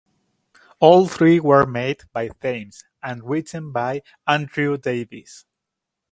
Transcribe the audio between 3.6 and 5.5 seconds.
by Andrew Davies.